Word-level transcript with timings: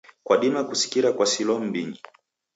Kwadima 0.25 0.61
kusikira 0.69 1.09
kwasilwa 1.15 1.55
m'mbinyi. 1.61 1.99